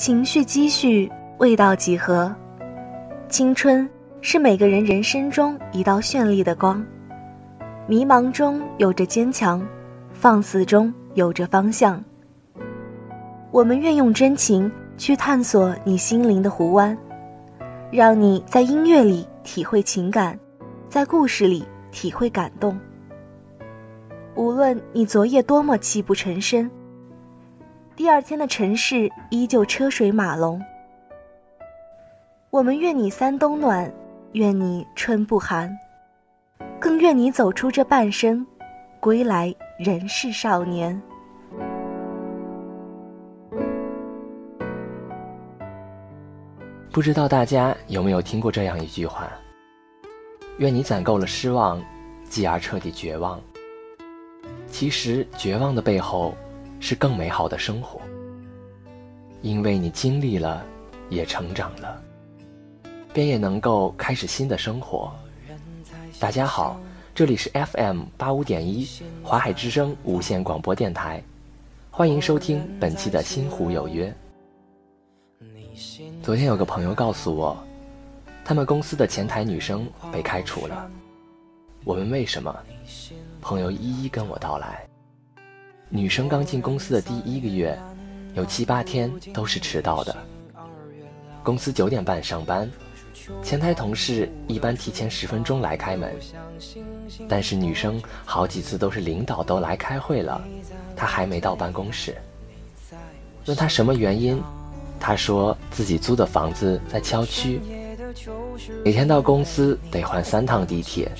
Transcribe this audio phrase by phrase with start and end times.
[0.00, 2.34] 情绪积蓄，味道几何？
[3.28, 3.86] 青春
[4.22, 6.82] 是每个人人生中一道绚丽的光，
[7.86, 9.62] 迷茫中有着坚强，
[10.14, 12.02] 放肆中有着方向。
[13.50, 16.96] 我们愿用真情去探索你心灵的湖湾，
[17.90, 20.34] 让你在音乐里体会情感，
[20.88, 22.74] 在故事里体会感动。
[24.34, 26.70] 无论你昨夜多么泣不成声。
[28.00, 30.58] 第二天的城市依旧车水马龙。
[32.48, 33.92] 我们愿你三冬暖，
[34.32, 35.70] 愿你春不寒，
[36.80, 38.46] 更愿你走出这半生，
[39.00, 40.98] 归来仍是少年。
[46.90, 49.30] 不知道大家有没有听过这样一句话：
[50.56, 51.78] 愿你攒够了失望，
[52.24, 53.38] 继而彻底绝望。
[54.68, 56.34] 其实，绝望的背后。
[56.80, 58.00] 是更美好的生活，
[59.42, 60.64] 因为你经历了，
[61.10, 62.02] 也成长了，
[63.12, 65.12] 便也能够开始新的生活。
[66.18, 66.80] 大家好，
[67.14, 68.88] 这里是 FM 八五点一
[69.22, 71.22] 华海之声无线广播电台，
[71.90, 74.12] 欢迎收听本期的《心湖有约》。
[76.22, 77.56] 昨天有个朋友告诉我，
[78.42, 80.90] 他们公司的前台女生被开除了。
[81.84, 82.54] 我问为什么，
[83.42, 84.89] 朋友一一跟我道来。
[85.92, 87.76] 女生刚进公司的第一个月，
[88.34, 90.16] 有七八天都是迟到的。
[91.42, 92.70] 公司九点半上班，
[93.42, 96.14] 前台同事一般提前十分钟来开门。
[97.28, 100.40] 但是女生好几次都是领导都来开会了，
[100.94, 102.16] 她还没到办公室。
[103.46, 104.40] 问她什么原因，
[105.00, 107.60] 她说自己租的房子在郊区，
[108.84, 111.10] 每天到公司得换三趟地铁，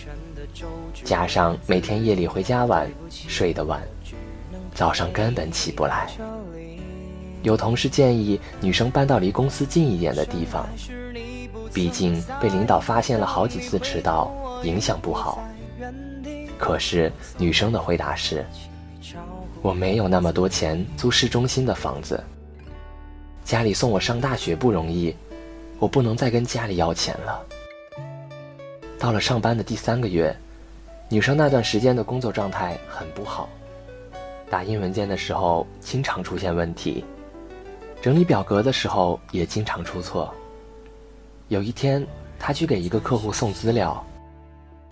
[1.03, 3.83] 加上每天夜里回家晚，睡得晚。
[4.81, 6.09] 早上根本起不来。
[7.43, 10.67] 有同事建议女生搬到离公司近一点的地方，
[11.71, 14.33] 毕竟被领导发现了好几次迟到，
[14.63, 15.47] 影响不好。
[16.57, 18.43] 可是女生的回答是
[19.61, 22.19] ：“我没有那么多钱租市中心的房子，
[23.45, 25.15] 家里送我上大学不容易，
[25.79, 27.47] 我不能再跟家里要钱了。”
[28.99, 30.35] 到了上班的第三个月，
[31.11, 33.47] 女生那段时间的工作状态很不好。
[34.51, 37.05] 打印文件的时候经常出现问题，
[38.03, 40.35] 整理表格的时候也经常出错。
[41.47, 42.05] 有一天，
[42.37, 44.05] 他去给一个客户送资料，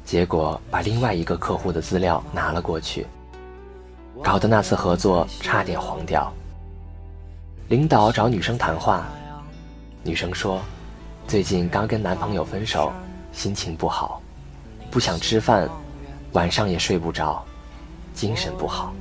[0.04, 3.04] 结果把另外一个客户的资料拿了过去，
[4.22, 6.32] 搞得那次合作差点黄掉。
[7.66, 9.08] 领导找女生谈话，
[10.04, 10.60] 女生说，
[11.26, 12.92] 最近刚跟男朋友分手，
[13.32, 14.22] 心情不好，
[14.88, 15.68] 不想吃饭，
[16.32, 17.44] 晚上也睡不着。
[18.18, 18.92] 精神不好，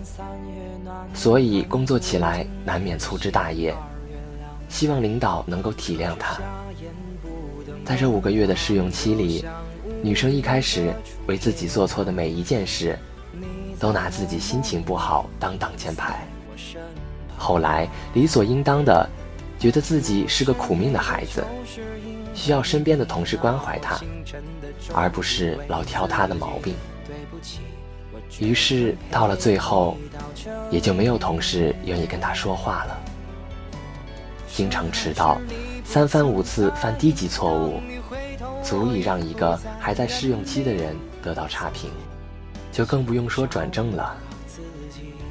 [1.11, 3.73] 所以工作起来难免粗枝大叶。
[4.69, 6.37] 希望领导能够体谅她。
[7.83, 9.43] 在这五个月的试用期里，
[10.03, 10.93] 女生一开始
[11.25, 12.95] 为自己做错的每一件事，
[13.79, 16.23] 都拿自己心情不好当挡箭牌。
[17.39, 19.09] 后来理所应当的，
[19.57, 21.43] 觉得自己是个苦命的孩子，
[22.35, 23.99] 需要身边的同事关怀她，
[24.93, 26.75] 而不是老挑她的毛病。
[28.39, 29.97] 于是到了最后，
[30.69, 32.99] 也就没有同事愿意跟他说话了。
[34.47, 35.39] 经常迟到，
[35.83, 37.79] 三番五次犯低级错误，
[38.63, 41.89] 足以让一个还在试用期的人得到差评，
[42.71, 44.15] 就更不用说转正了。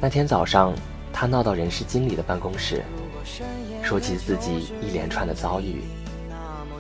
[0.01, 0.73] 那天早上，
[1.13, 2.85] 他闹到人事经理的办公室，
[3.83, 5.83] 说起自己一连串的遭遇，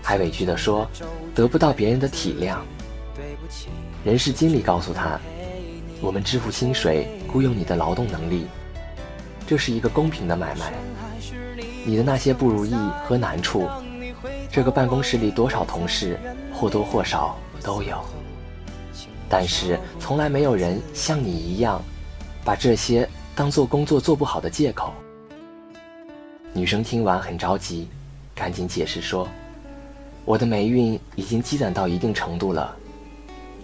[0.02, 0.88] 还委屈地说
[1.34, 2.58] 得不到别人的体谅。
[4.04, 5.20] 人事经理告诉他。
[6.00, 8.46] 我们支付薪水，雇佣你的劳动能力，
[9.46, 10.72] 这是一个公平的买卖。
[11.84, 12.74] 你的那些不如意
[13.04, 13.66] 和难处，
[14.50, 16.18] 这个办公室里多少同事
[16.52, 17.98] 或多或少都有，
[19.28, 21.80] 但是从来没有人像你一样，
[22.44, 24.92] 把这些当做工作做不好的借口。
[26.52, 27.88] 女生听完很着急，
[28.34, 29.26] 赶紧解释说
[30.24, 32.76] ：“我的霉运已经积攒到一定程度了。”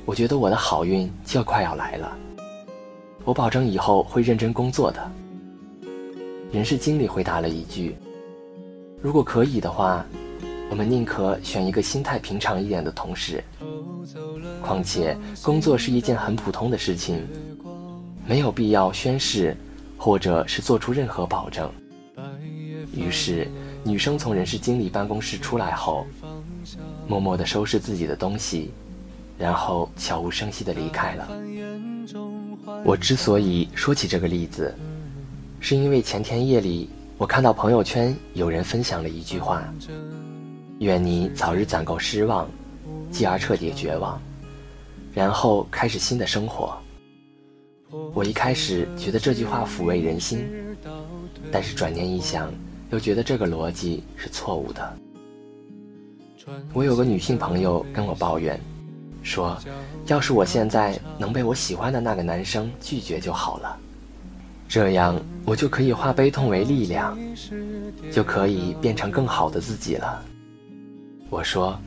[0.04, 2.12] 我觉得我的好运就快要来了，
[3.24, 5.10] 我保证以后会认真工作的。
[6.50, 7.96] 人事经理回答了一句
[9.00, 10.04] ：“如果可以的话，
[10.70, 13.42] 我们宁可选一个心态平常一点的同事。
[14.60, 17.26] 况且工作是一件很普通的事情，
[18.26, 19.56] 没有必要宣誓，
[19.96, 21.70] 或者是做出任何保证。”
[22.94, 23.48] 于是，
[23.84, 26.06] 女生从人事经理办公室出来后，
[27.06, 28.70] 默默地收拾自己的东西。
[29.38, 31.28] 然后悄无声息地离开了。
[32.84, 34.74] 我之所以说起这个例子，
[35.58, 36.88] 是因为前天夜里
[37.18, 39.62] 我看到朋友圈有人分享了一句话
[40.78, 42.48] ：“愿你早日攒够失望，
[43.10, 44.20] 继而彻底绝望，
[45.12, 46.76] 然后开始新的生活。”
[48.14, 50.48] 我一开始觉得这句话抚慰人心，
[51.50, 52.52] 但是转念一想，
[52.90, 54.96] 又觉得这个逻辑是错误的。
[56.72, 58.58] 我有个女性朋友跟我抱怨，
[59.22, 59.58] 说
[60.06, 63.76] ：“要是我现在能被我喜欢的那个男生拒绝就好了。”
[64.68, 67.16] 这样，我就可以化悲痛为力量，
[68.10, 70.22] 就可以变成更好的自己了。
[71.28, 71.78] 我说，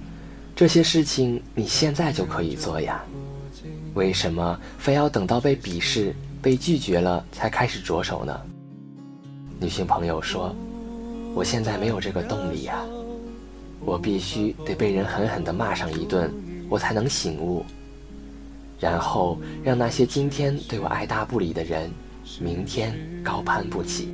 [0.55, 3.03] 这些事情你现在就可以做呀，
[3.95, 8.39] 为什么非要等到被鄙视、被拒绝了才开始着手呢？
[9.59, 10.55] 女性朋友说，
[11.33, 12.79] 我现在没有这个动力呀，
[13.79, 16.31] 我必须得被人狠狠地骂上一顿，
[16.69, 17.65] 我才能醒悟，
[18.79, 21.89] 然后让那些今天对我爱答不理的人。
[22.39, 24.11] 明天高攀不起。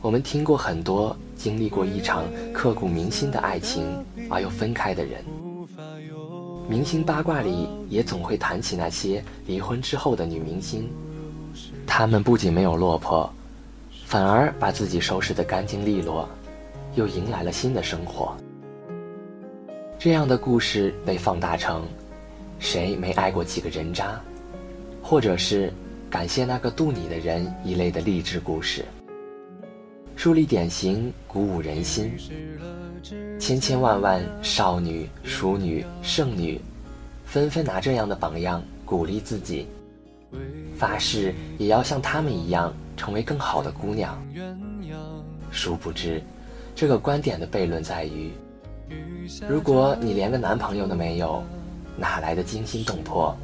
[0.00, 3.84] 我们听过很多经历过一场刻骨铭心的爱情
[4.30, 5.24] 而又分开的人，
[6.68, 10.88] 明星八卦里也总会谈起那些离婚之后的女明星，
[11.84, 13.28] 她们不仅没有落魄，
[14.06, 16.28] 反而把自己收拾得干净利落，
[16.94, 18.36] 又迎来了新的生活。
[20.04, 21.82] 这样的故事被放大成
[22.60, 24.20] “谁没爱过几个人渣”，
[25.02, 25.72] 或者是。
[26.10, 28.84] 感谢那个渡你的人一类的励志故事，
[30.14, 32.12] 树立典型，鼓舞人心。
[33.40, 36.60] 千千万万少女、淑女、剩女，
[37.24, 39.66] 纷纷拿这样的榜样鼓励自己，
[40.76, 44.22] 发誓也要像她们一样成为更好的姑娘。
[45.50, 46.22] 殊不知，
[46.76, 48.30] 这个观点的悖论在于：
[49.48, 51.42] 如果你连个男朋友都没有，
[51.96, 53.34] 哪来的惊心动魄？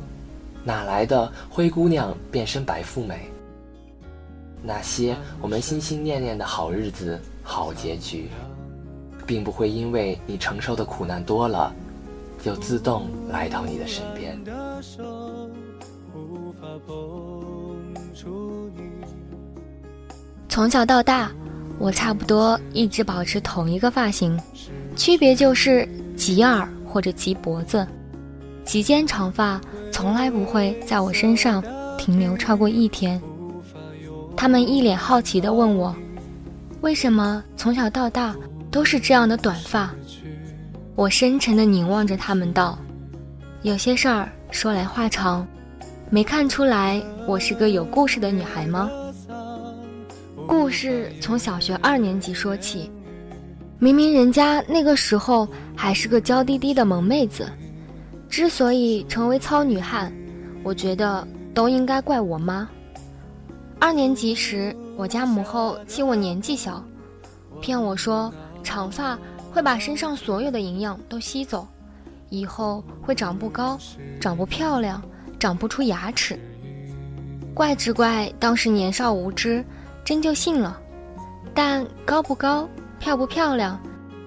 [0.63, 3.31] 哪来的灰姑娘变身白富美？
[4.63, 8.29] 那些我们心心念念的好日子、好结局，
[9.27, 11.73] 并不会因为你承受的苦难多了，
[12.43, 14.39] 就自动来到你的身边。
[20.47, 21.33] 从小到大，
[21.79, 24.39] 我差不多一直保持同一个发型，
[25.01, 27.89] 区别就是及耳或者及脖子，
[28.67, 29.59] 及肩长发。
[29.91, 31.65] 从来不会在我身上
[31.97, 33.19] 停留超过一天。
[34.37, 35.97] 他们一脸好奇地问我
[36.83, 38.37] ：“为什么从小到大
[38.71, 39.91] 都是这样的短发？”
[40.95, 42.79] 我深沉地凝望着他们道
[43.63, 45.47] ：“有些事儿说来话长，
[46.11, 48.91] 没看出来我是个有故事的女孩吗？
[50.47, 52.91] 故事从小学二年级说起，
[53.81, 57.51] 明明人家那个时候还是个娇滴滴的萌妹子。”
[58.31, 60.13] 之所以成为糙女汉，
[60.63, 62.69] 我觉得都应该怪我妈。
[63.81, 66.85] 二年级时，我家母后欺我年纪小，
[67.61, 68.33] 骗我说
[68.63, 69.19] 长发
[69.51, 71.67] 会把身上所有的营养都吸走，
[72.29, 73.77] 以后会长不高、
[74.21, 75.03] 长不漂亮、
[75.41, 76.39] 长不出牙齿。
[77.53, 79.65] 怪只怪当时年少无知，
[80.05, 80.79] 真就信了。
[81.53, 82.69] 但高不高、
[83.01, 83.81] 漂不漂亮，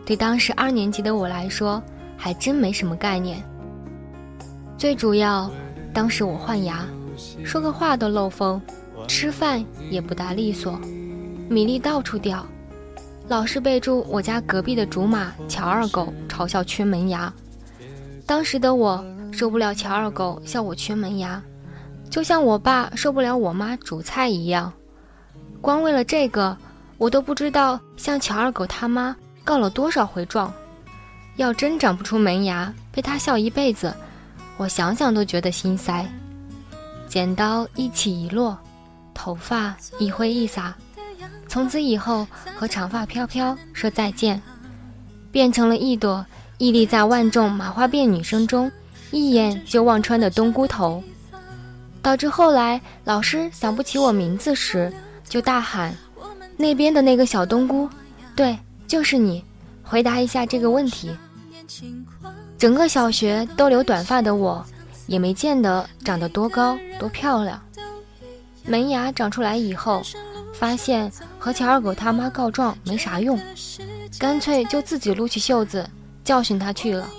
[0.03, 1.81] 对当时二年级的我来说，
[2.17, 3.41] 还真没什么概念。
[4.79, 5.49] 最主要，
[5.93, 6.83] 当时我换牙，
[7.45, 8.59] 说个话都漏风，
[9.07, 10.77] 吃饭也不大利索，
[11.47, 12.43] 米粒到处掉，
[13.27, 17.31] 老是被住我家隔壁的竹马乔二狗嘲笑缺门牙。
[18.25, 21.41] 当时的我受不了乔二狗笑我缺门牙，
[22.09, 24.73] 就像我爸受不了我妈煮菜一样。
[25.61, 26.57] 光为了这个，
[27.03, 30.53] 我都不知道向乔二狗他妈告了多少回状。
[31.35, 33.93] 要真长不出门牙，被他笑一辈子。
[34.55, 36.07] 我想想都觉得心塞，
[37.05, 38.57] 剪刀一起一落，
[39.13, 40.73] 头发一挥一洒，
[41.45, 44.41] 从此以后和长发飘飘说再见，
[45.29, 46.25] 变成了一朵
[46.57, 48.71] 屹立在万众麻花辫女生中，
[49.11, 51.03] 一眼就望穿的冬菇头，
[52.01, 54.93] 导致后来老师想不起我名字时，
[55.27, 55.93] 就大喊
[56.57, 57.89] ：“那边的那个小冬菇，
[58.35, 58.57] 对，
[58.87, 59.43] 就是你，
[59.83, 61.11] 回答一下这个问题。”
[62.57, 64.65] 整个小学都留短发的我，
[65.07, 67.61] 也没见得长得多高多漂亮。
[68.65, 70.01] 门牙长出来以后，
[70.53, 73.37] 发现和乔二狗他妈告状没啥用，
[74.17, 75.89] 干脆就自己撸起袖子
[76.23, 77.09] 教训他去了。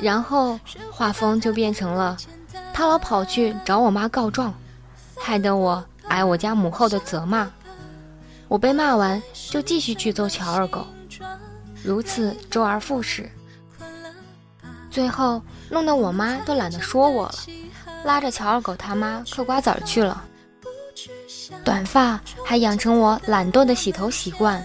[0.00, 0.58] 然后
[0.90, 2.16] 画风就变成了，
[2.72, 4.54] 他老跑去找我妈告状，
[5.18, 7.50] 害得我挨我家母后的责骂。
[8.48, 10.86] 我被骂完就继续去揍乔二狗，
[11.84, 13.30] 如此周而复始。
[14.90, 17.34] 最后弄得我妈都懒得说我了，
[18.04, 20.24] 拉着乔二狗他妈嗑瓜子去了。
[21.62, 24.64] 短发还养成我懒惰的洗头习惯，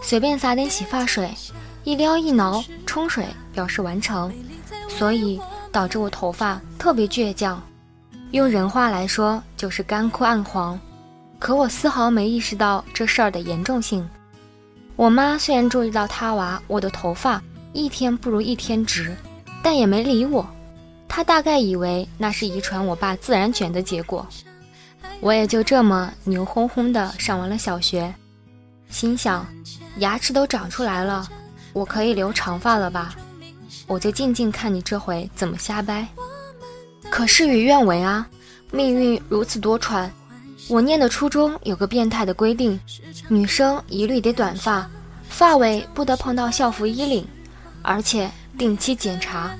[0.00, 1.34] 随便撒点洗发水，
[1.82, 4.32] 一撩一挠，冲水表示完成，
[4.88, 5.40] 所以
[5.72, 7.60] 导致我头发特别倔强。
[8.30, 10.78] 用人话来说就是干枯暗黄。
[11.38, 14.08] 可我丝毫没意识到这事儿的严重性。
[14.96, 19.14] 我妈虽然注意到她娃我的头发一天不如一天直，
[19.62, 20.46] 但也没理我。
[21.08, 24.26] 她大概以为那是遗传我爸自然卷的结果。
[25.20, 28.12] 我也就这么牛哄哄的上完了小学，
[28.90, 29.46] 心想，
[29.98, 31.28] 牙齿都长出来了，
[31.72, 33.14] 我可以留长发了吧？
[33.86, 36.06] 我就静静看你这回怎么瞎掰。
[37.10, 38.26] 可事与愿违啊，
[38.72, 40.08] 命运如此多舛。
[40.68, 42.78] 我念的初中有个变态的规定，
[43.28, 44.88] 女生一律得短发，
[45.28, 47.26] 发尾不得碰到校服衣领，
[47.82, 49.54] 而且定期检查。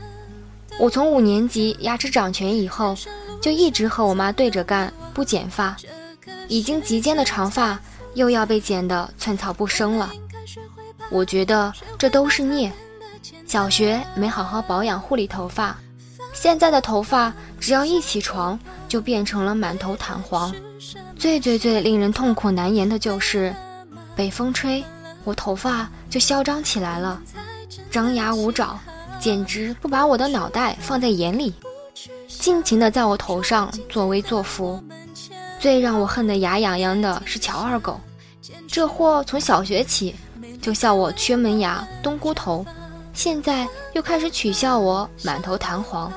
[0.79, 2.97] 我从五年级牙齿长全以后，
[3.41, 5.77] 就一直和我妈对着干，不剪发。
[6.49, 7.79] 已经及肩的长发
[8.15, 10.11] 又要被剪得寸草不生了。
[11.11, 12.73] 我觉得这都是孽。
[13.47, 15.79] 小学没好好保养护理头发，
[16.45, 20.55] 现在的头发只要一起床就变成了满头弹簧。
[21.17, 23.57] 最最最令人痛苦难言的就是，
[24.15, 24.85] 北风吹，
[25.25, 27.19] 我头发就嚣张起来了，
[27.91, 28.79] 张牙舞爪，
[29.19, 31.55] 简直不把我的脑袋放在眼里，
[32.29, 34.79] 尽情的在我头上作威作福。
[35.59, 37.99] 最让我恨得牙痒痒的是乔二狗，
[38.69, 40.15] 这货从小学起
[40.61, 42.67] 就笑我缺门牙、冬菇头，
[43.15, 46.13] 现在又开始取笑我满头弹簧，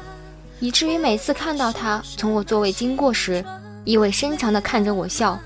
[0.60, 3.44] 以至于每次看到他从我座位经过时，
[3.86, 5.40] 意味深长地看着我笑，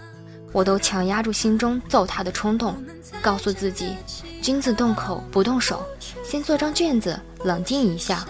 [0.51, 2.75] 我都强压住心中揍他的冲动，
[3.22, 3.96] 告诉自己：
[4.41, 5.84] 君子动口不动手，
[6.24, 8.25] 先做张卷子，冷静一下。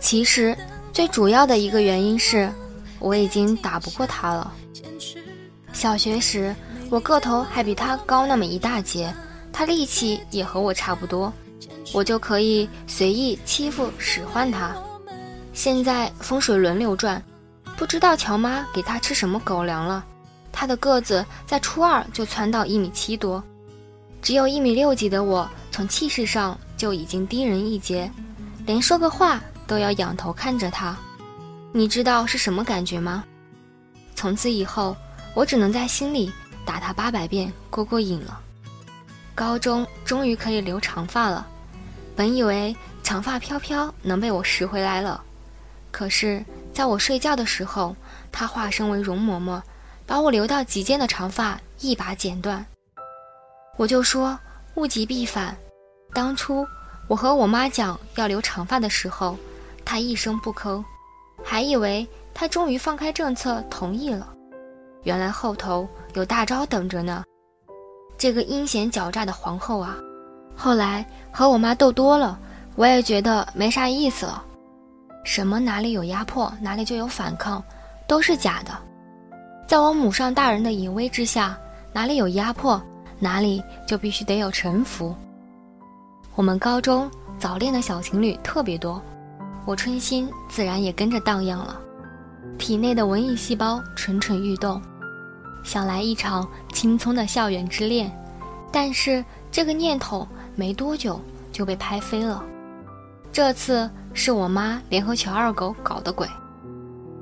[0.00, 0.56] 其实
[0.92, 2.50] 最主要的一个原因是，
[2.98, 4.52] 我已经打不过他了。
[5.72, 6.54] 小学时，
[6.88, 9.14] 我个头还比他高那么一大截，
[9.52, 11.32] 他力气也和我差不多，
[11.92, 14.74] 我就可以随意欺负使唤他。
[15.58, 17.20] 现在风水轮流转。
[17.76, 20.04] 不知道乔妈给他吃什么狗粮了，
[20.52, 23.42] 他的个子在初二就蹿到一米七多，
[24.22, 28.08] 只有一米六几的我，从气势上就已经低人一截，
[28.66, 30.96] 连说个话都要仰头看着他。
[31.72, 33.24] 你知道是什么感觉吗？
[34.14, 34.96] 从此以后，
[35.34, 36.32] 我只能在心里
[36.64, 38.40] 打他八百遍过过瘾了。
[39.34, 41.44] 高中终于可以留长发了，
[42.14, 45.20] 本以为长发飘飘能被我拾回来了，
[45.98, 46.44] 可是。
[46.72, 47.96] 在我睡觉的时候，
[48.30, 49.60] 他化身为容嬷嬷，
[50.06, 52.64] 把我留到及肩的长发一把剪断。
[53.76, 54.38] 我就说
[54.76, 55.56] 物极必反。
[56.14, 56.64] 当初
[57.08, 59.36] 我和我妈讲要留长发的时候，
[59.84, 60.84] 她一声不吭，
[61.44, 64.32] 还以为她终于放开政策同意了。
[65.02, 67.24] 原来后头有大招等着呢。
[68.16, 69.96] 这个阴险狡诈的皇后啊！
[70.54, 72.38] 后来和我妈斗多了，
[72.76, 74.44] 我也觉得没啥意思了。
[75.28, 77.62] 什么哪里有压迫，哪里就有反抗，
[78.06, 78.72] 都是假的。
[79.66, 81.54] 在我母上大人的淫威之下，
[81.92, 82.82] 哪里有压迫，
[83.18, 85.14] 哪里就必须得有臣服。
[86.34, 89.02] 我们高中早恋的小情侣特别多，
[89.66, 91.78] 我春心自然也跟着荡漾了，
[92.56, 94.80] 体内的文艺细胞蠢蠢欲动，
[95.62, 98.10] 想来一场青葱的校园之恋。
[98.72, 101.20] 但是这个念头没多久
[101.52, 102.42] 就被拍飞了。
[103.30, 103.90] 这次。
[104.18, 106.26] 是我妈联合乔二狗搞的鬼，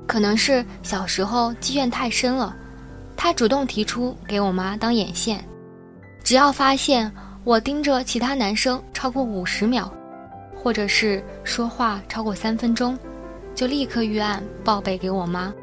[0.07, 2.55] 可能是小时候积怨太深了，
[3.15, 5.47] 他主动提出给我妈当眼线，
[6.23, 7.09] 只要发现
[7.43, 9.93] 我盯着其他男生超过五十秒，
[10.55, 12.97] 或者是说话超过三分钟，
[13.53, 15.53] 就立刻预案报备给我妈，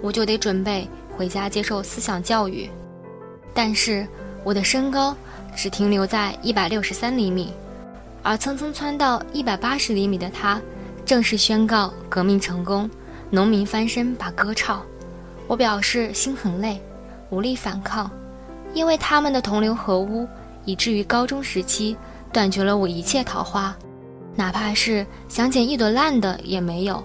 [0.00, 2.70] 我就得准备回家接受思想教育。
[3.52, 4.06] 但是
[4.44, 5.12] 我的身高
[5.56, 7.52] 只停留在一百六十三厘米。
[8.28, 10.60] 而蹭蹭窜到一百八十厘米的他，
[11.06, 12.88] 正式宣告革命成功，
[13.30, 14.82] 农民翻身把歌唱。
[15.46, 16.78] 我表示心很累，
[17.30, 18.10] 无力反抗，
[18.74, 20.28] 因为他们的同流合污，
[20.66, 21.96] 以至于高中时期
[22.30, 23.74] 断绝了我一切桃花，
[24.34, 27.02] 哪怕是想捡一朵烂的也没有。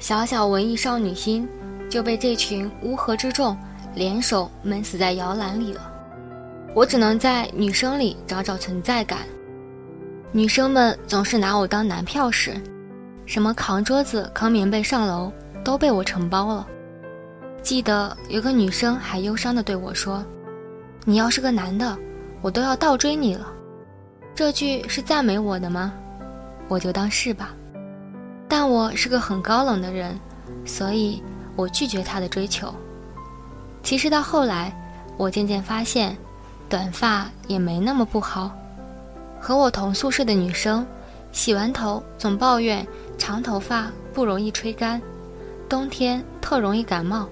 [0.00, 1.48] 小小文艺少女心
[1.88, 3.56] 就被这群乌合之众
[3.94, 5.88] 联手闷死在摇篮里了。
[6.74, 9.20] 我只能在女生里找找存在感。
[10.36, 12.60] 女生们总是拿我当男票使，
[13.24, 16.66] 什么扛桌子、扛棉被上楼都被我承包了。
[17.62, 20.24] 记得有个女生还忧伤地对我说
[21.06, 21.96] ：“你要是个男的，
[22.42, 23.46] 我都要倒追你了。”
[24.34, 25.92] 这句是赞美我的吗？
[26.66, 27.54] 我就当是吧。
[28.48, 30.18] 但我是个很高冷的人，
[30.64, 31.22] 所以
[31.54, 32.74] 我拒绝她的追求。
[33.84, 34.76] 其实到后来，
[35.16, 36.16] 我渐渐发现，
[36.68, 38.50] 短发也没那么不好。
[39.46, 40.86] 和我同宿舍的女生，
[41.30, 42.86] 洗完头总抱怨
[43.18, 44.98] 长头发不容易吹干，
[45.68, 47.28] 冬天特容易感冒。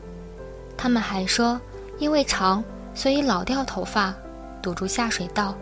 [0.76, 1.59] 她们还说，
[1.99, 2.62] 因为长，
[2.95, 4.14] 所以老掉头发，
[4.61, 5.57] 堵住下水道。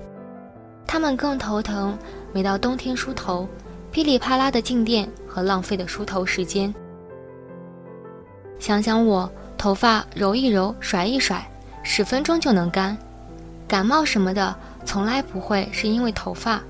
[0.89, 1.97] 她们更头疼，
[2.33, 3.47] 每到冬天梳头，
[3.93, 6.75] 噼里啪啦的静电和浪费的梳头时间。
[8.59, 9.31] 想想我。
[9.57, 11.47] 头发揉一揉，甩一甩，
[11.83, 12.97] 十分钟就能干。
[13.69, 16.61] 感冒什么的，从来不会是因为头发。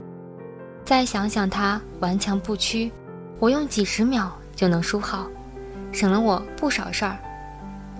[0.84, 2.90] 再想想它顽强不屈，
[3.38, 5.26] 我用几十秒就能梳好，
[5.92, 7.16] 省了我不少事儿。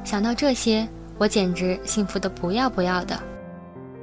[0.02, 0.88] 想到这些，
[1.18, 3.18] 我简直幸福的不要不要的。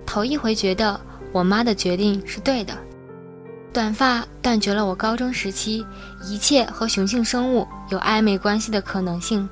[0.05, 0.99] 头一回觉得
[1.31, 2.73] 我妈的决定是对的。
[3.73, 5.85] 短发断绝了我高中时期
[6.23, 9.47] 一切和雄性生物有暧昧关系的可能性。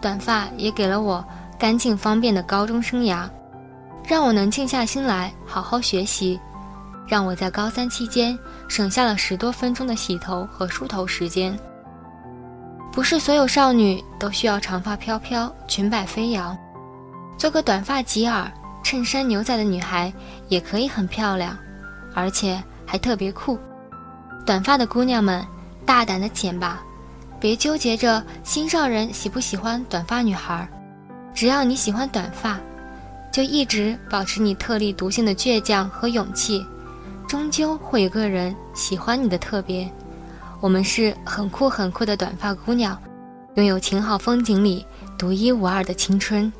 [0.00, 1.24] 短发也给了我
[1.58, 3.28] 干净方便的高中生涯，
[4.06, 6.38] 让我能静下心来好好学习，
[7.06, 8.38] 让我在高三期间
[8.68, 11.56] 省下了十多分钟的洗头和梳头时间。
[12.92, 16.58] 不是所有少女都需要长发飘飘、裙摆飞扬，
[17.38, 18.50] 做个短发及耳、
[18.82, 20.12] 衬衫牛仔的女孩
[20.48, 21.56] 也可以很漂亮，
[22.14, 23.56] 而且还特别酷。
[24.44, 25.46] 短发的姑娘们，
[25.86, 26.82] 大胆的剪吧！
[27.38, 30.68] 别纠结着心上人喜不喜欢短发女孩，
[31.32, 32.58] 只要你喜欢短发，
[33.32, 36.66] 就一直保持你特立独行的倔强和勇气，
[37.28, 39.90] 终究会有个人喜欢你的特别。
[40.60, 43.00] 我们是很酷很酷的短发姑娘，
[43.54, 44.84] 拥有晴好风景里
[45.16, 46.52] 独一无二的青春。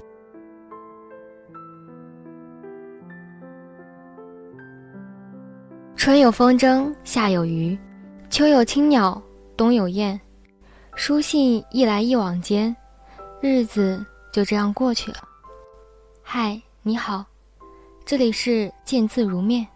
[5.96, 7.78] 春有风筝，夏有鱼，
[8.30, 9.20] 秋有青鸟，
[9.54, 10.18] 冬有雁。
[10.94, 12.74] 书信一来一往间，
[13.40, 15.18] 日子就这样过去了。
[16.32, 17.26] 嗨，你好，
[18.06, 19.66] 这里是见字如面。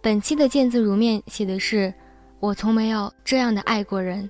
[0.00, 1.94] 本期的见字如面写的是
[2.40, 4.28] 我从没有这样的爱过人。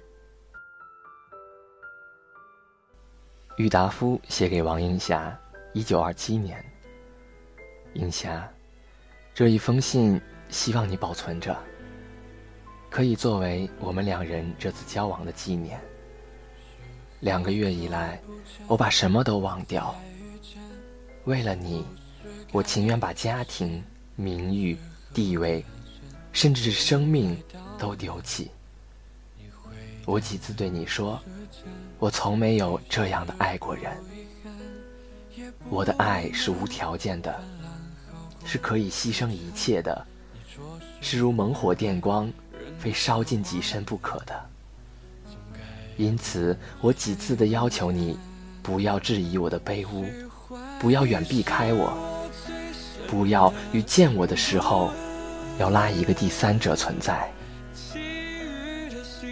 [3.56, 5.34] 郁达夫写给王映霞，
[5.72, 6.62] 一九二七年。
[7.94, 8.46] 映霞，
[9.32, 10.20] 这一封信
[10.50, 11.56] 希望你保存着，
[12.90, 15.80] 可以作为我们两人这次交往的纪念。
[17.20, 18.20] 两个月以来，
[18.66, 19.94] 我把什么都忘掉。
[21.28, 21.84] 为了你，
[22.52, 23.84] 我情愿把家庭、
[24.16, 24.78] 名誉、
[25.12, 25.62] 地位，
[26.32, 27.36] 甚至是生命
[27.78, 28.50] 都丢弃。
[30.06, 31.20] 我几次对你说，
[31.98, 33.94] 我从没有这样的爱过人。
[35.68, 37.38] 我的爱是无条件的，
[38.46, 40.06] 是可以牺牲一切的，
[41.02, 42.32] 是如猛火电光，
[42.78, 44.46] 非烧尽己身不可的。
[45.98, 48.18] 因此，我几次的要求你，
[48.62, 50.06] 不要质疑我的卑污，
[50.78, 51.92] 不要远避开我，
[53.08, 54.90] 不要与见我的时候，
[55.58, 57.30] 要拉一个第三者存在。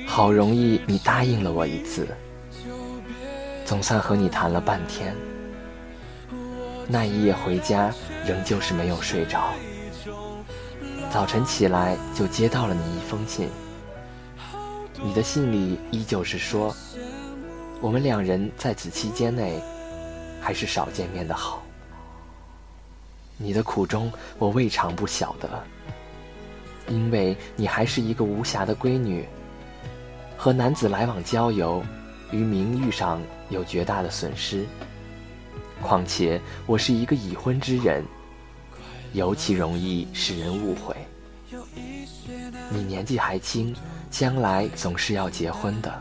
[0.07, 2.07] 好容易你答应了我一次，
[3.65, 5.15] 总算和你谈了半天。
[6.89, 7.93] 那一夜回家，
[8.25, 9.53] 仍旧是没有睡着。
[11.13, 13.49] 早晨起来就接到了你一封信。
[15.03, 16.75] 你的信里依旧是说，
[17.81, 19.61] 我们两人在此期间内，
[20.47, 21.61] 还是少见面的好。
[23.37, 25.65] 你的苦衷我未尝不晓得，
[26.87, 29.27] 因为你还是一个无暇的闺女，
[30.37, 31.85] 和男子来往交游，
[32.31, 34.65] 于名誉上有绝大的损失。
[35.83, 38.05] 况且我是一个已婚之人，
[39.15, 40.95] 尤其容易使人误会。
[42.71, 43.75] 你年纪还轻。
[44.09, 45.93] 将来总是要结婚的，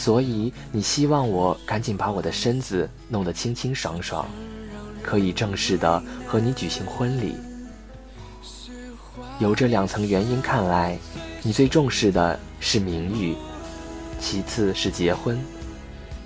[0.00, 4.26] 所以你希望我赶紧把我的身子弄得清清爽爽，
[5.02, 7.34] 可以正式的和你举行婚礼。
[9.38, 10.98] 由这两层原因看来，
[11.42, 13.36] 你最重视的是名誉，
[14.18, 15.38] 其次是结婚，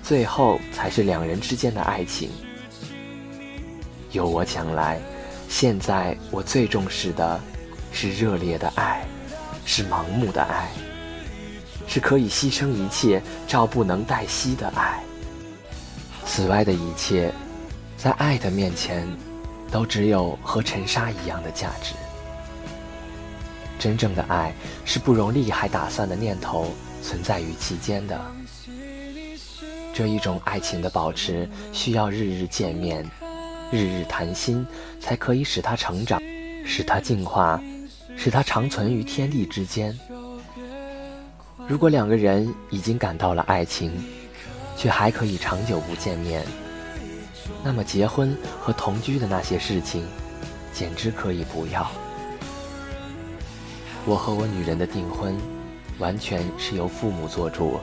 [0.04, 2.30] 最后才是两人之间的爱情。
[4.12, 5.00] 由我讲来，
[5.48, 7.40] 现在我最重视的
[7.90, 9.04] 是热烈的爱。
[9.66, 10.68] 是盲目的爱，
[11.86, 15.02] 是可以牺牲一切、照不能待息的爱。
[16.26, 17.32] 此外的一切，
[17.96, 19.06] 在爱的面前，
[19.70, 21.94] 都只有和尘沙一样的价值。
[23.78, 28.20] 真正的爱是不容利害打算的念头存在于其间的。
[29.92, 33.04] 这一种爱情的保持，需要日日见面、
[33.70, 34.66] 日日谈心，
[35.00, 36.20] 才可以使它成长，
[36.64, 37.60] 使它进化。
[38.16, 39.98] 使它长存于天地之间。
[41.66, 43.90] 如果两个人已经感到了爱情，
[44.76, 46.44] 却还可以长久不见面，
[47.62, 50.06] 那么结婚和同居的那些事情，
[50.74, 51.90] 简直可以不要。
[54.04, 55.34] 我和我女人的订婚，
[55.98, 57.80] 完全是由父母做主，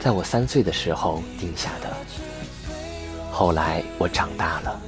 [0.00, 1.94] 在我三岁的时候定下的。
[3.30, 4.80] 后来我长大了，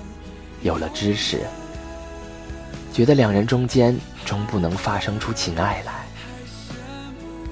[0.63, 1.43] 有了知识，
[2.91, 3.95] 觉得两人中间
[4.25, 5.98] 终不能发生出情爱来。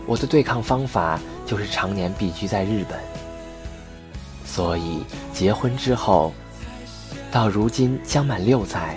[0.06, 2.98] 我的对抗方法就是常年避居在日本，
[4.44, 6.32] 所以结婚之后，
[7.30, 8.96] 到如今将满六载，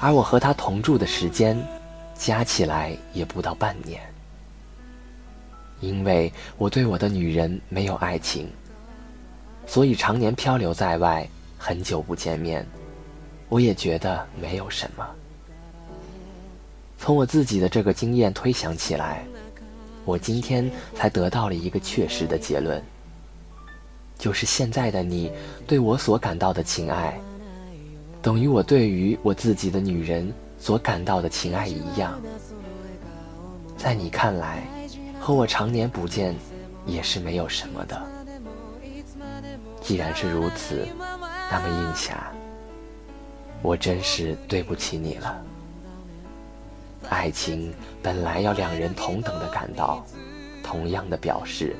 [0.00, 1.56] 而我和他同住的时间。
[2.14, 4.00] 加起来也不到半年，
[5.80, 8.48] 因为我对我的女人没有爱情，
[9.66, 12.64] 所以常年漂流在外，很久不见面，
[13.48, 15.04] 我也觉得没有什么。
[16.96, 19.24] 从我自己的这个经验推想起来，
[20.04, 22.82] 我今天才得到了一个确实的结论，
[24.18, 25.30] 就是现在的你
[25.66, 27.18] 对我所感到的情爱，
[28.20, 30.32] 等于我对于我自己的女人。
[30.58, 32.22] 所感到的情爱一样，
[33.76, 34.62] 在你看来，
[35.18, 36.36] 和我常年不见
[36.86, 38.00] 也是没有什么的。
[39.80, 40.86] 既然是如此，
[41.50, 42.32] 那么应霞，
[43.60, 45.44] 我真是对不起你了。
[47.12, 47.72] 爱情
[48.02, 50.04] 本来要两人同等的感到，
[50.62, 51.76] 同样的表示，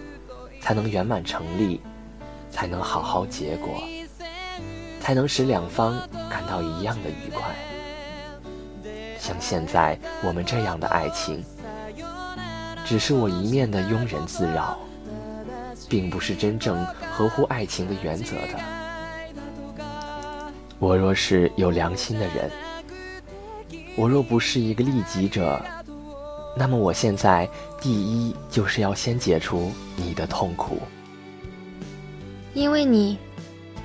[0.61, 1.81] 才能圆满成立，
[2.51, 3.83] 才能好好结果，
[5.01, 5.99] 才能使两方
[6.31, 7.43] 感到一样的愉快。
[9.19, 11.43] 像现在我们这样的爱情，
[12.85, 14.79] 只是我一面的庸人自扰，
[15.89, 18.61] 并不是真正合乎爱情的原则的。
[20.79, 22.51] 我若是有良心的人，
[23.97, 25.63] 我若不是一个利己者，
[26.57, 27.49] 那么我现在
[27.81, 30.79] 第一就是要先解除你的痛苦。
[32.55, 33.19] 因为你，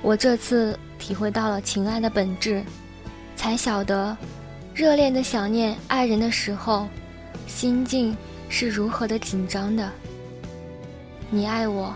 [0.02, 2.62] 我这次体会到了情爱的本质，
[3.36, 4.16] 才晓得。
[4.74, 6.86] 热恋的想念爱人的时候，
[7.48, 8.16] 心境
[8.48, 9.90] 是如何的紧张的。
[11.30, 11.92] 你爱我，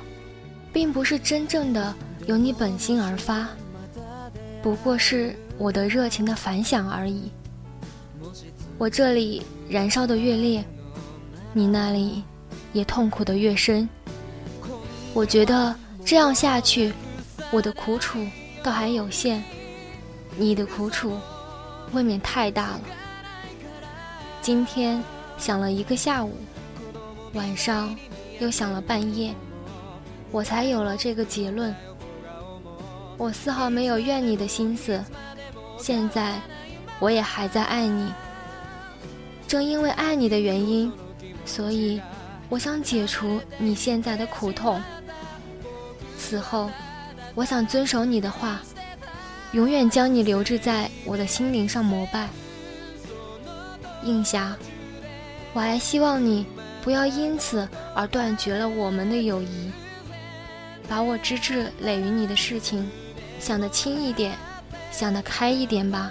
[0.72, 1.94] 并不是真正的
[2.27, 3.48] 由你本心而发，
[4.62, 7.31] 不过是我的热情的反响而已。
[8.83, 10.64] 我这里燃烧的越烈，
[11.53, 12.25] 你那里
[12.73, 13.88] 也痛苦的越深。
[15.14, 15.73] 我觉得
[16.05, 16.92] 这样下去，
[17.53, 18.18] 我的苦楚
[18.61, 19.40] 倒还有限，
[20.37, 21.16] 你的苦楚。
[21.92, 22.81] 未免太大了。
[24.40, 25.01] 今天
[25.38, 26.33] 想了一个下午，
[27.35, 27.97] 晚上
[28.40, 29.33] 又想了半夜，
[30.33, 31.73] 我才有了这个结论。
[33.16, 35.01] 我丝毫没有怨你的心思，
[35.79, 36.40] 现在
[36.99, 38.12] 我也还在爱你。
[39.53, 40.91] 正因为爱你的原因，
[41.45, 42.01] 所以
[42.49, 44.81] 我想解除你现在的苦痛。
[46.17, 46.71] 此后，
[47.35, 48.62] 我想遵守你的话。
[49.53, 52.31] 永远将你留置在我的心灵上膜拜，
[54.05, 54.57] 映霞，
[55.53, 56.47] 我还希望你
[56.81, 59.71] 不要因此而断绝了我们的友谊。
[60.88, 62.91] 把我支持累于你的事情，
[63.38, 64.33] 想得轻一点，
[64.91, 66.11] 想得开一点吧。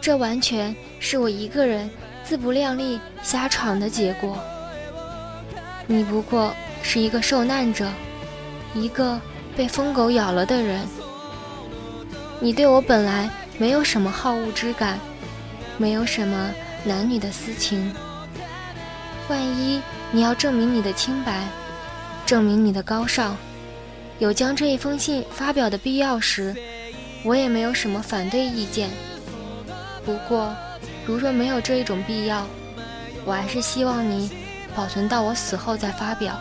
[0.00, 1.90] 这完全是我一个人
[2.22, 4.38] 自不量力、瞎闯的结果。
[5.86, 7.90] 你不过是一个受难者，
[8.74, 9.20] 一个
[9.56, 10.86] 被疯狗咬了的人。
[12.38, 14.98] 你对我本来没有什么好恶之感，
[15.76, 16.50] 没有什么
[16.84, 17.92] 男女的私情。
[19.28, 19.80] 万一
[20.12, 21.42] 你要证明你的清白，
[22.24, 23.36] 证明你的高尚，
[24.18, 26.54] 有将这一封信发表的必要时，
[27.24, 28.90] 我也没有什么反对意见。
[30.04, 30.54] 不过，
[31.10, 32.46] 如若没有这一种必要，
[33.24, 34.30] 我还是希望你
[34.76, 36.38] 保存到我死后再发表。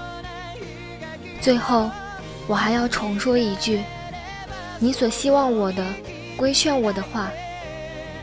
[1.42, 1.90] 最后，
[2.46, 3.82] 我还要重说一句。
[4.78, 5.84] 你所希望我的，
[6.38, 7.32] 规劝我的话，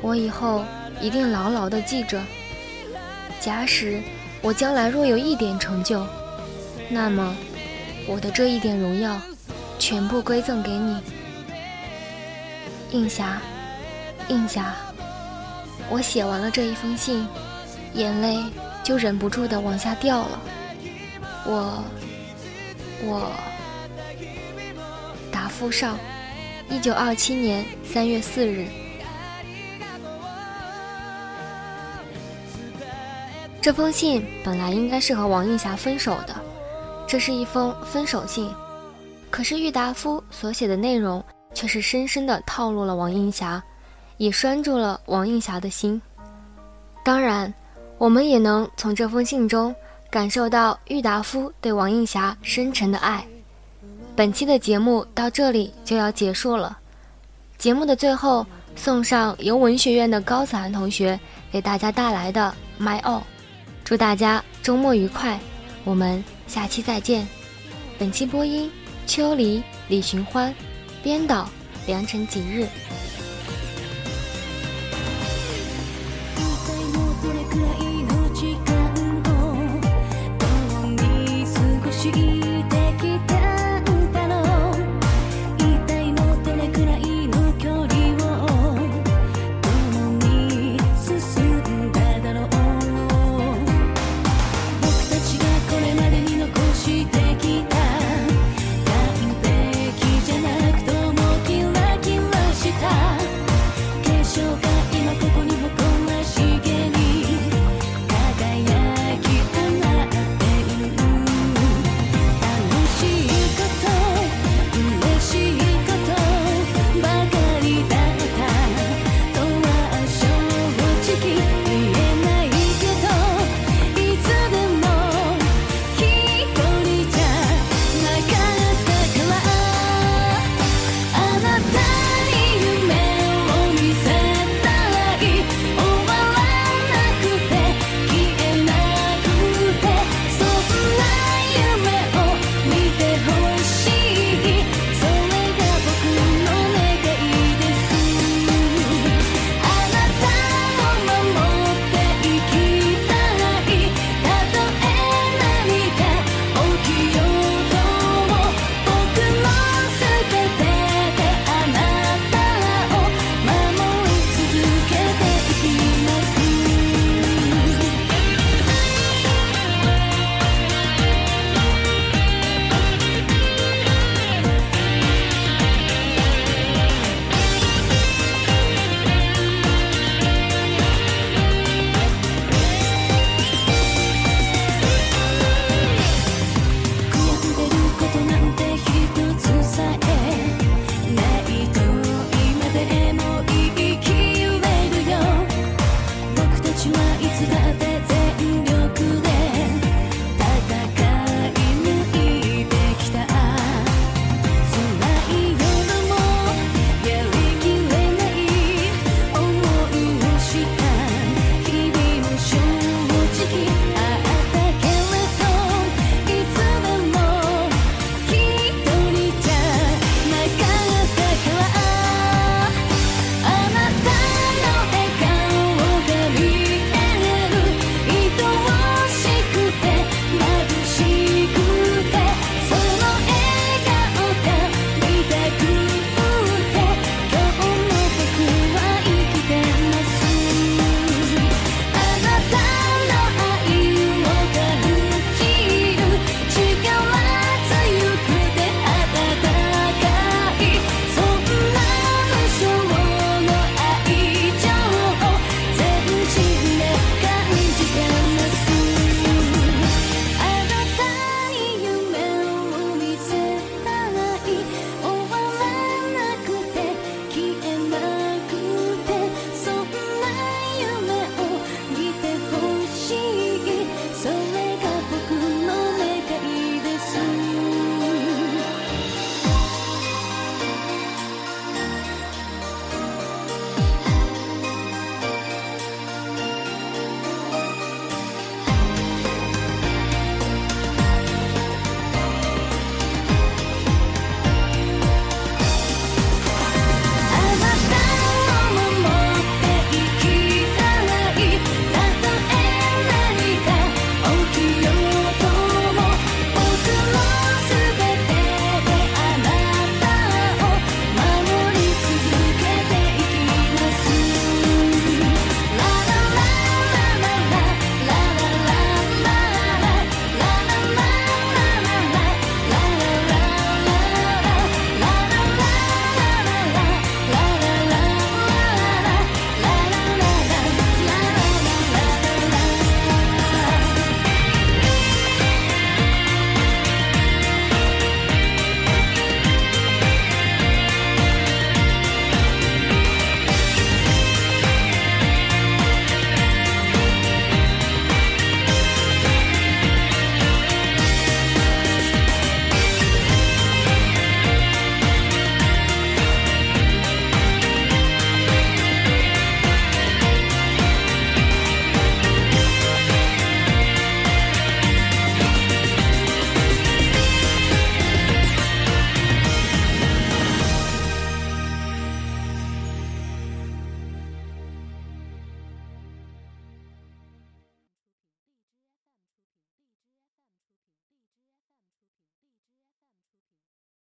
[0.00, 0.64] 我以后
[1.00, 2.22] 一定牢牢地记着。
[3.40, 4.00] 假使
[4.40, 6.06] 我将来若有一点成就，
[6.88, 7.36] 那么
[8.06, 9.20] 我的这一点荣耀，
[9.80, 11.00] 全部归赠给你。
[12.92, 13.42] 映霞，
[14.28, 14.76] 映霞，
[15.90, 17.26] 我写完了这一封信，
[17.94, 18.42] 眼泪
[18.82, 20.40] 就忍不住地往下掉了。
[21.46, 21.84] 我，
[23.04, 23.32] 我，
[25.30, 25.96] 答复上。
[26.68, 28.66] 一九二七年三月四日，
[33.62, 36.34] 这封信本来应该是和王映霞分手的，
[37.06, 38.52] 这是一封分手信。
[39.30, 43.62] 可是郁达夫所写的内容却是深深的套路了王映霞，
[44.16, 46.00] 也拴住了王映霞的心。
[47.04, 47.52] 当然，
[47.98, 49.74] 我们也能从这封信中
[50.10, 53.26] 感受到郁达夫对王映霞深沉的爱。
[54.14, 56.78] 本期的节目到这里就要结束了。
[57.58, 61.18] 节目的最后，送上由文学院的高子涵同学
[61.52, 63.20] 给大家带来的《My All》，
[63.84, 65.38] 祝大家周末愉快，
[65.84, 67.26] 我们下期再见。
[67.98, 68.70] 本期播音：
[69.06, 70.54] 秋离、李寻欢，
[71.02, 71.48] 编导：
[71.86, 72.66] 良辰吉日。
[82.05, 82.74] 共に過ごして